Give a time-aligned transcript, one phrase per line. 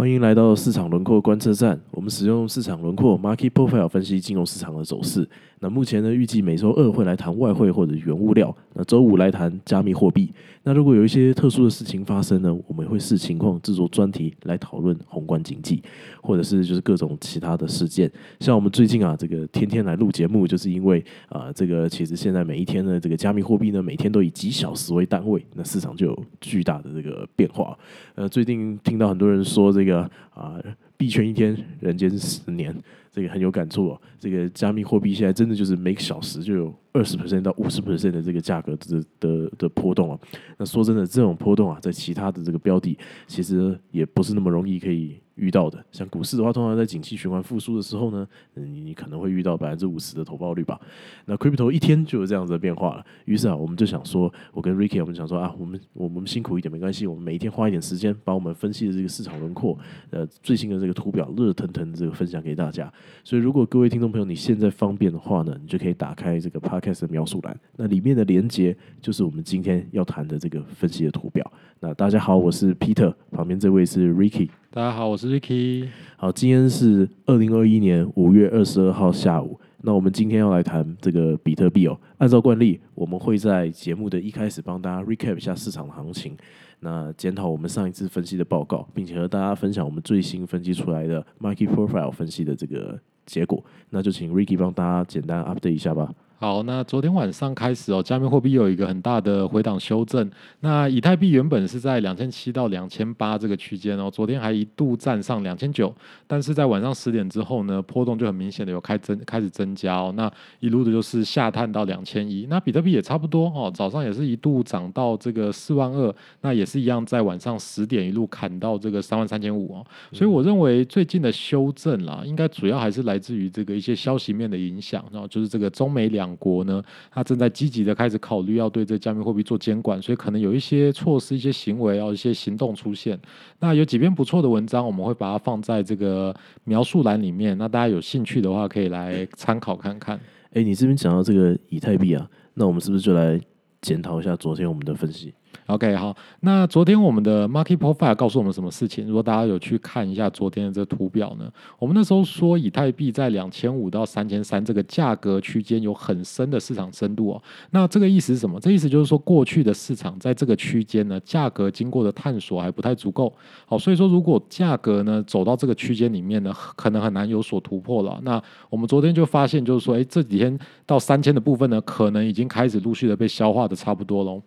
[0.00, 1.78] 欢迎来到市场轮廓观测站。
[2.00, 5.28] 我们使用市场轮廓 （Market Profile） 分析金融市场的走势。
[5.58, 10.32] 那目前呢，预计每周二会来谈外汇或者原物料，那周五来谈加密货币。
[10.62, 15.82] 那如果有一些特殊的事情发生呢，我们会视情况制作专题来讨论宏观经济，
[16.22, 18.10] 或者是就是各种其他的事件。
[18.38, 27.78] 像我们最近啊，这个天天来录节目，就是因为啊，这个其实现在每一天的这个加密货币呢，每天都以几小时为单位，那市场就有巨大的这个变化。
[28.14, 30.58] 呃，最近听到很多人说这个啊，
[31.00, 32.76] 币圈一天，人间十年。
[33.10, 34.00] 这个很有感触哦。
[34.18, 40.20] 这个加密货币现在真的就是每个小时就有二十 percent 到五十 percent 的这个价格的的的波动啊。
[40.58, 42.96] 那说真的，这种波动啊，在其他的这个标的，
[43.26, 45.18] 其实也不是那么容易可以。
[45.40, 50.78] 遇到的像股市的话，通常在景气循环复苏的时候呢，你你可能会遇到百分之五十的投报率吧。
[51.24, 53.04] 那 crypto 一天就有这样子的变化了。
[53.24, 59.78] 于是啊，我们就想说，我跟 Ricky 我们想说啊，我们我们辛苦一点没关系，我们每一天花一点时间，把我们分析的这个市场轮廓，
[60.10, 62.92] 呃，最新的这个图表热腾腾的这个分享给大家。
[63.24, 71.50] 所以如果各位听众朋友你现在方便的话呢，你就可以打开这个 podcast 的描述栏，那里面的连接就是我们今天要谈的这个分析的图表。
[71.82, 74.50] 那大家好，我是 Peter，旁边这位是 Ricky。
[74.70, 75.86] 大家好，我是 Ricky。
[76.16, 79.58] 好，今天是二零二一年五月二十二号下午。
[79.82, 81.98] 那我们今天要来谈这个比特币哦。
[82.18, 86.36] 按照惯例，我们会在节目的一开始帮大家 recap 一下市场的行情，
[86.80, 93.64] 那检讨我们上一次分析的报告，并且和大家分享我们最新分析出来的 market profile 分析的这个结果。
[93.88, 96.12] 那就请 Ricky 帮大家简单 update 一下吧。
[96.42, 100.26] 好，那昨天晚上开始哦，加密货币有一个很大的回档修正。
[100.60, 105.94] 那以太币原本是在两千七到两千八这个区间哦，昨天还一度站上两千九，
[106.26, 110.14] 但是在晚上十点之后呢，波动就很明显的有开增开始增加哦。
[110.16, 119.86] 那一路的就是下探到两千一，那比特币也差不多哦，早上也是一度涨到这个四万二，那也是一样在晚上十点一路砍到这个三万三千五哦。
[120.10, 126.29] 所以我认为最近的修正啦，应该主要还是来自于这个一些消息面的影响，然后就是这个中美两。
[126.36, 133.18] 国呢，他正在积极的开始考虑要对这加密货币做监管，所以可能有一些措施、一些行为、要一些行动出现。
[133.58, 137.56] 那有几篇不错的文章，我们会把它放在这个描述栏里面。
[137.58, 140.18] 那大家有兴趣的话，可以来参考看看。
[140.52, 143.40] 哎，你这边讲到这个以太币啊，那我们是不是就来
[143.80, 145.32] 检讨一下昨天我们的分析
[145.66, 149.06] ？OK，好，那昨天我们的 Market Profile 告诉我们什么事情？
[149.06, 157.42] 如果大家有去看一下昨天的这图表呢，我们那时候说以太币在两千五到三千三这个价格区间有很深的市场深度哦。
[157.70, 158.58] 那这个意思是什么？
[158.60, 163.32] 这意思就是说过去的市场在这个区间呢，价格经过的探索还不太足够。
[163.66, 168.20] 好，所以说如果价格呢走到这个区间里面呢，可能很难有所突破了。
[168.22, 174.42] 那我们昨天就发现，就是说，哎，这几天到三千的部分呢，可能已经开始陆续的被消化的差不多喽。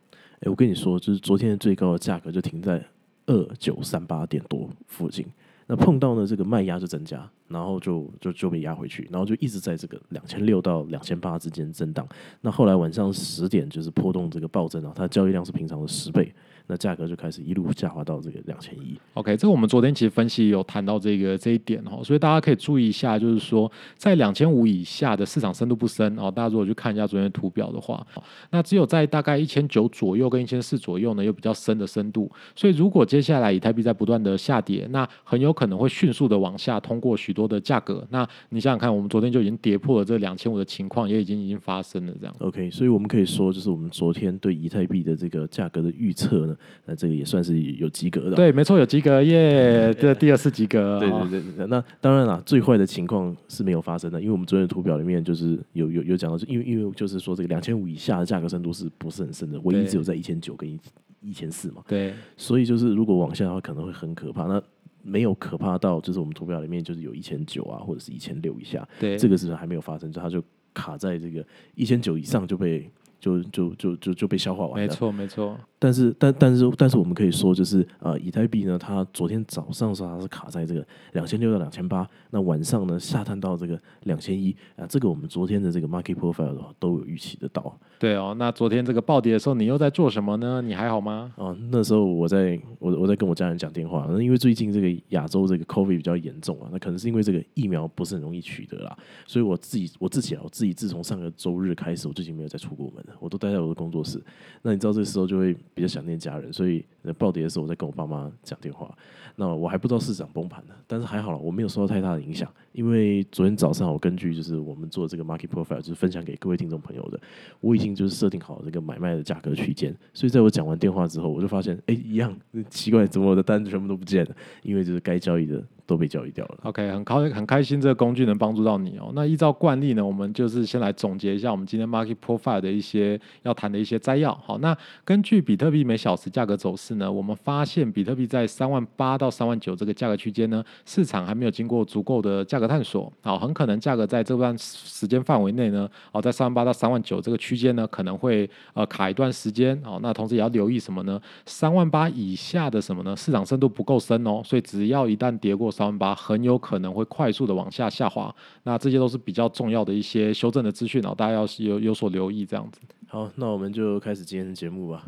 [0.49, 2.83] 我跟你说，就是昨天最高的价格就停在
[3.25, 5.25] 二九三八点多附近，
[5.67, 12.07] 那碰到呢这个卖压就增加，然后就就就被压回去，然后就一直在这个两千六到两千八之间震荡。
[12.41, 16.33] 那后来晚上十点就是波动这个暴增啊，它交易量是平常的十倍。
[16.67, 18.97] 那价格就开始一路下滑到这个两千一。
[19.13, 26.31] OK，这个我们昨天其实分析有谈到这个这一点哦，所以大家可以注意一下，就是说在两千五以下的市场深度不深哦。
[26.31, 28.05] 大家如果去看一下昨天图表的话，
[28.51, 32.31] 那只有在大概一千九左右跟一千四左右呢，有比较深的深度。
[32.55, 38.05] 所以如果接下来以太币在不断的下跌，那很有可能会迅速的往下通过许多的价格。
[38.09, 42.35] 那你想想看，我们昨天就已经跌破了这两千五的情况，也已经已经发生了这样。
[42.39, 46.52] OK，所以我们可以说，就是我们昨天对以太币的这个价格的预测呢。
[46.85, 50.99] 那这个也算是有及格的，对，没错，有及格耶，这第二次及格。
[50.99, 60.79] 对对对对，那当然了，最坏的情况是没有发生的，因为我们昨天的图表里面就是有有有讲到，因为因为就是说这个两千五以下的价格深度是不是很深的，唯一只有在一千九跟一
[61.21, 61.83] 一千四嘛。
[61.87, 64.43] 对，所以就是如果往下的话，可能会很可怕。
[64.43, 64.61] 那
[65.01, 70.43] 没有可怕到就是我们图表里面就是有一千九啊，或者是一千六以下，对，这个是还没有发生，就它就
[70.73, 72.89] 卡在这个一千九以上就被。
[73.23, 74.85] 就就就就就被消化完了。
[74.85, 75.57] 没错，没错。
[75.79, 87.77] 但是，但但是，但是，我们可以说，就是呃，以太币呢，它昨天早上时候它是卡在这个两千六到两千八，那晚上呢下探到这个两千一啊，这个我们昨天的这个 market profile 都有预期得到。
[87.99, 90.61] 对哦，那昨天这个暴跌的时候，你又在做什么呢？
[90.61, 91.33] 你还好吗？
[91.37, 103.12] 哦，那时候我在我我在跟我家人讲电话，那因为最近这个亚洲这个 COVID 比较严重啊，那可能是因为这个疫苗不是很容易取得啦，所以我自己我自己啊，我自己自从上个周日开始，我最近没有再出过门了。
[103.19, 104.21] 我都待在我的工作室。
[104.61, 106.83] 那你知道这时候就会比较想念家人，所以
[107.17, 108.95] 暴跌的时候我在跟我爸妈讲电话。
[109.35, 117.19] 那我还不知道市场崩盘呢，但是还好了，我没有受到太大的影响，因为昨天早上我根据就是我们做这个 market profile，就是分享给各位听众朋友的，
[117.59, 122.35] 我已经就是设定好这个买卖的价格区间，所以在我讲完电话之后，我就发现，哎，一样
[122.69, 124.35] 奇怪，怎么我的单子全部都不见了？
[124.61, 125.63] 因为就是该交易的。
[125.85, 126.57] 都被交易掉了。
[126.63, 129.11] OK，很开很开心，这个工具能帮助到你哦。
[129.13, 134.33] 那依照惯例呢，我们就是先来总结一下我们今天 Market Profile 的一些要谈的一些摘要。
[134.45, 143.11] 好，那根据比特币每小时价格走势呢，我们发现比特币在三万八到三万九这个价格区间呢，市场还没有经过足够的价格探索。
[143.21, 149.73] 好，很可能价格在这段时间范围内呢，哦，在三万八到三万九这个区间呢，可能会呃卡一段时间。
[149.83, 151.19] 哦，那同时也要留意什么呢？
[151.45, 153.15] 三万八以下的什么呢？
[153.15, 158.33] 市场深度不够深哦，所以只要一旦跌过三万八，很有可能会快速的往下下滑。
[158.63, 162.81] 那这些都是比较重要的一些修正的资讯哦，大家要有有所留意这样子。
[163.07, 165.05] 好，那我们就开始今天的节目吧。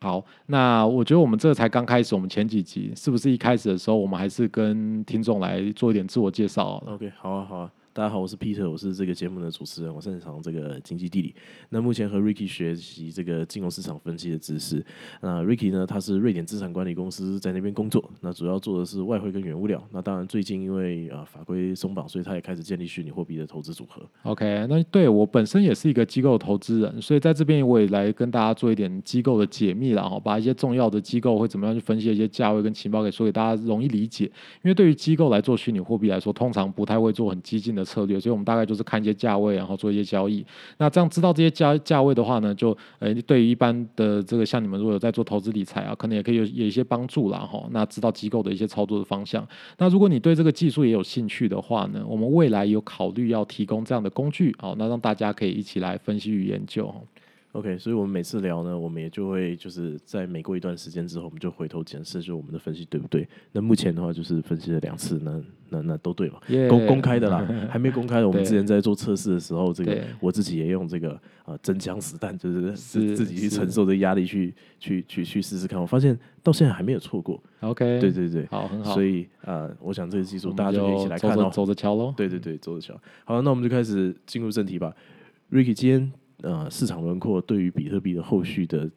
[0.00, 7.72] 好，那我觉得我们这才刚开始，我们前几集是不是一开始的时候，我们还是跟听众来做一点自我介绍？OK，好啊，好啊。
[7.92, 11.34] 大家好，我是 Peter，我是这个节目的主持人，我擅长这个经济地理。
[11.70, 14.84] 那目前和 Ricky 学习这个金融市场分析的知识。
[15.20, 19.84] 那 Ricky 呢，他是瑞典资产管理公司在那边工作，那主要做的是外汇跟原物料。
[19.90, 24.00] 那当然最近因为啊法规松绑，所以他也开始建立虚拟货币的投资组合。
[24.22, 34.26] OK，那对我本身也是一个机构投资人，所以在这边我也来跟大家做一点机构的解密然后，把一些重要的机构会怎么样去分析一些价位跟情报给说给大家容易理解。
[34.62, 40.44] 因为对于机构来做虚拟货币来说，通常不太会做很激进的策略，所以我们大概就是看一些价位，然后做一些交易。
[40.78, 47.66] 那这样知道这些价价位的话呢，就呃对于一般的这个像你们如果有在做投资理财啊，可能也可以有有一些帮助啦哈。
[47.72, 49.46] 那知道机构的一些操作的方向。
[49.78, 56.94] 那如果你对这个技术也有兴趣的话呢，我们未来有考虑要提供这样的工具，好，那让大家可以一起来分析与研究。
[57.52, 63.28] OK，所以我们每次聊呢，我们也就会就是在每过一段时间之后，我们就回头检视，就我们的分析对不对？
[63.50, 66.38] 那目前的话就是分析了两次，那那那都对嘛？
[66.68, 68.28] 公公开的啦， 还没公开的。
[68.28, 75.80] 我们之前在做测试的时候，这个我自己也用这个啊真枪实弹，就是自自己去承受这压力去去去去试试看。
[75.80, 77.42] 我发现到现在还没有错过。
[77.62, 78.94] OK，对对对，好很好。
[78.94, 82.14] 所以啊，我想这个技术大家就可以一起来看哦，走着瞧喽。
[82.16, 82.94] 对对对，走着瞧。
[83.24, 84.94] 好，那我们就开始进入正题吧
[85.50, 86.12] ，Ricky，今天。
[86.42, 88.90] 呃，市场轮廓对于比特币的后续的。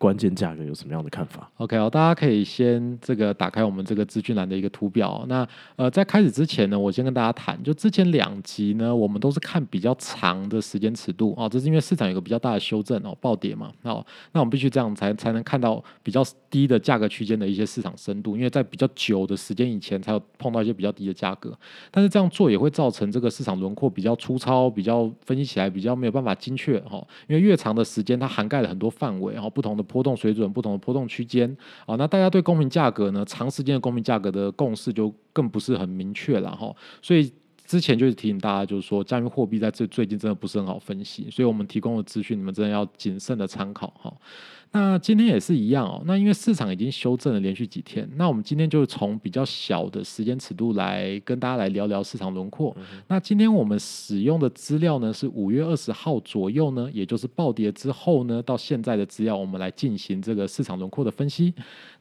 [0.00, 5.26] 关键价格有什么样的看法？OK 哦，大家可以先这个打开我们这个资讯栏的一个图表。
[5.28, 13.70] 那呃，在开始之前呢，我先跟大家谈，就之前两集呢，我们都是看比较长的时间尺度哦，这是因为市场有个比较大的修正哦，暴跌嘛。
[13.82, 14.02] 哦，
[14.32, 21.54] 那我们必须这样才才能看到比较低的价格区间的一些市场深度，因为在比较久的时间以前才有碰到一些比较低的价格。
[21.90, 27.06] 但是这样做也会造成这个市场轮廓比较粗糙，比较分析起来比较没有办法精确哈。
[27.28, 29.84] 因为越长的时间，它涵盖了很多范围，然后不同的。
[29.90, 31.50] 波动水准不同的波动区间
[31.84, 33.24] 啊，那大家对公平价格呢？
[33.24, 36.72] 长时间的公平价格的共识就更不是很明确了哈。
[37.02, 37.30] 所以
[37.66, 44.12] 之前就是提醒大家，就是说加密货币在这最近真的不是很好分析，所以我们提供的资讯你们真的要谨慎的参考哈。
[44.72, 46.00] 那今天也是一样哦。
[46.06, 52.76] 那因为市场已经修正了连续几天，那我们今天就从比较小的时间尺度来跟大家来聊聊市场轮廓。
[53.08, 61.52] 那今天我们使用的资料呢是五月二十号左右呢，也就是暴跌之后呢到现在的资料，我们来进行这个市场轮廓的分析。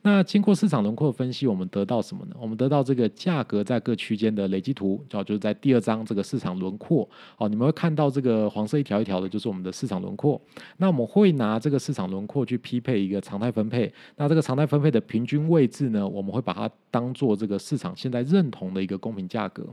[0.01, 2.36] 那经过市场轮廓的分析，我们得到什么呢？
[2.39, 7.10] 我们得到这个价格在各区间的累积图，哦，就是在第二张这个市场轮廓。
[7.38, 10.39] 哦，你们会看到这个黄色一条一条的，就是我们的市场轮廓。
[10.77, 13.91] 那我们会拿这个市场轮廓去匹配一个常态分配。
[14.15, 19.68] 那这个常态分配的平均位置呢，我们会把它当做这个市场现在认同的一个公平价格。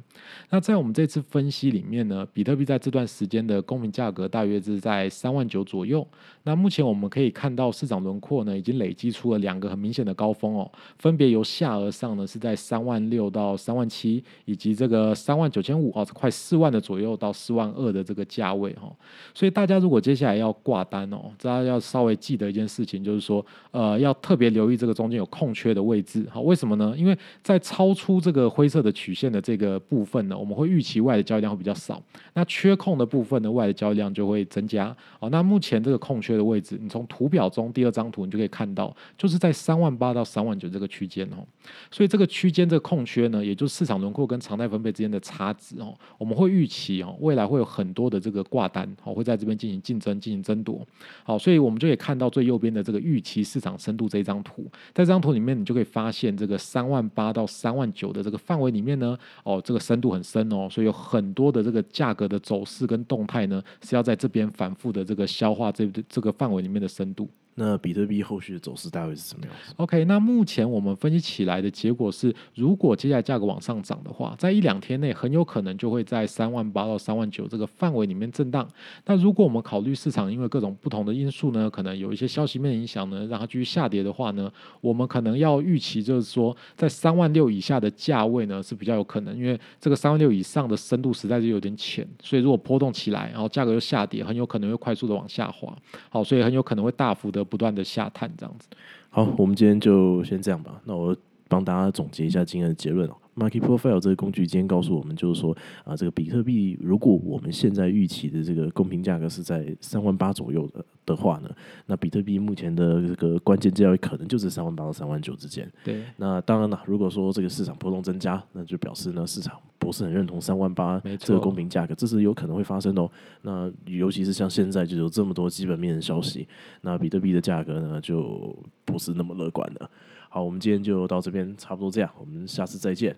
[0.50, 6.05] 那在我们这次分析里面呢，比特币在这段时间的公平价格大约是在三万九左右。
[6.43, 10.16] 那目前我们可以看到市场轮廓呢，已经累积出了两个很明显的。
[10.16, 18.90] 高峰哦，分别由下而上呢，是在三万六到三万七，以及这个三万九千五哦，快四万的左右到四万二的这个价位哈。
[19.35, 26.40] 所以大家如果接下来要挂单哦，大家要稍微记得一件事事情，就是说呃，要特别留意这个中间有空缺的位置哈。
[26.40, 26.95] 为什么呢？
[26.97, 32.02] 因为在超出这个灰色的曲线的这个部分呢，我们会预期外的交易量会比较少，
[32.33, 35.28] 那缺空的部分呢，外的交易量就会增加好。
[35.28, 40.06] 那目前这个空缺的位置，你从图表中第二张图你就可以看到，就是在三万八。
[40.06, 41.42] 八到三万九这个区间哦，
[41.90, 50.87] 所以这个区间这个空缺呢，也就是市场轮廓跟常态分配之间的差值哦，我们会预期哦，未来会有很多的这个挂单哦，会在这边进行竞争、进行争夺。
[51.25, 67.29] 好，所以我们就可以看到最右边边的这个预期市场深度这一张图，在这张图里面，你就可以发现这个三万八到三万九的这个范围里面呢，哦，这个深度很深哦，所以有很多的这个价格的走势跟动态呢，是要在这边反复的这个消化这这个范围里面的深度。
[67.59, 78.69] 那比特币后续的走势大概是什么样？OK，那目前我们分析起来的结果是，如果接下来价格往上涨的话，在一两天内很有可能就会在三万八到三万九这个范围里面震荡。
[79.07, 95.75] 那如果我们考虑市场因为各种不同的因素呢，可能有一些消息面影响呢，让它继续下跌的话呢，我们可能要预期就是说，在三万六以下的价位呢是比较有可能，因为这个三万六以上的深度实在是有点浅，所以如果波动起来，然后价格又下跌，很有可能会快速的往下滑。
[96.11, 97.46] 好，所以很有可能会大幅的。
[97.47, 98.69] 不断的下探这样子，
[99.09, 100.81] 好，我们今天就先这样吧。
[100.85, 101.17] 那我
[101.49, 103.17] 帮大家总结一下今天的结论哦。
[103.37, 111.50] Market Profile 这个工具今天告诉我们，就是说啊，这个比特币如果我们现在预期的这个公平价格是在三万八左右的的话呢，
[111.85, 115.71] 那比特币目前的这个关键价位可能就是三万八到三万九之间。
[115.85, 123.02] 对，那当然了，如果说这个市场波动增加，那就表示呢市场不是很认同三万八这个公平价格，这是有可能会发生的。
[123.02, 123.11] 哦
[123.43, 126.49] 那尤其是像现在就有这么多基本面的消息，
[126.81, 129.90] 那比特币的价格呢就不是那么乐观了。
[130.28, 133.16] 好，我们今天就到这边，差不多这样，我们下次再见，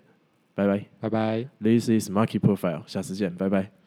[0.55, 1.47] 拜拜，拜拜。
[1.61, 3.78] This is Market Profile，下次见，拜拜。